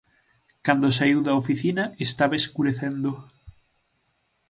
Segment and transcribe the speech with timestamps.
[0.65, 3.11] Cando saiu da oficina estaba escurecendo.